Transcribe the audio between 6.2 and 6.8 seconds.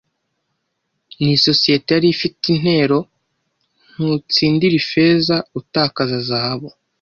zahabu